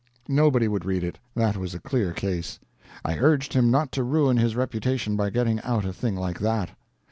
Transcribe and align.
Nobody 0.33 0.67
would 0.67 0.83
read 0.83 1.03
it, 1.03 1.19
that 1.35 1.57
was 1.57 1.75
a 1.75 1.79
clear 1.79 2.11
case. 2.11 2.57
I 3.05 3.19
urged 3.19 3.53
him 3.53 3.69
not 3.69 3.91
to 3.91 4.03
ruin 4.03 4.37
his 4.37 4.55
reputation 4.55 5.15
by 5.15 5.29
getting 5.29 5.61
out 5.61 5.85
a 5.85 5.93
thing 5.93 6.15
like 6.15 6.39
that. 6.39 6.71